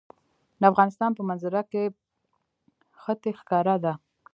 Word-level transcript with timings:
د 0.59 0.63
افغانستان 0.71 1.11
په 1.15 1.21
منظره 1.29 1.61
کې 1.71 1.83
ښتې 3.01 3.31
ښکاره 3.39 3.75
ده. 3.83 3.93